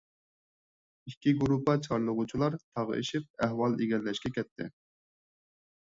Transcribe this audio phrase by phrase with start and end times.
[1.09, 4.71] ئىككى گۇرۇپپا چارلىغۇچىلار تاغ ئېشىپ ئەھۋال ئىگىلەشكە كەتتى.